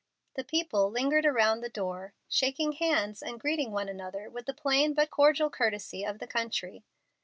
The 0.33 0.43
people 0.43 0.89
lingered 0.89 1.27
around 1.27 1.61
the 1.61 1.69
door, 1.69 2.15
shaking 2.27 2.71
hands 2.71 3.21
and 3.21 3.39
greeting 3.39 3.69
one 3.71 3.87
another 3.87 4.31
with 4.31 4.47
the 4.47 4.51
plain 4.55 4.95
but 4.95 5.11
cordial 5.11 5.51
courtesy 5.51 6.03
of 6.03 6.17
the 6.17 6.25
country. 6.25 6.83